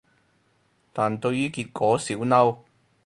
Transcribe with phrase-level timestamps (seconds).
[0.93, 2.57] 但對於結果少嬲